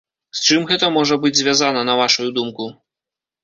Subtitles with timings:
[0.37, 2.71] З чым гэта можа быць звязана, на вашую думку?